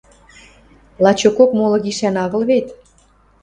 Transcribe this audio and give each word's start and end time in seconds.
–Лачокок 1.03 1.49
молы 1.59 1.77
гишӓн 1.85 2.15
агыл 2.23 2.41
вет 2.49 2.67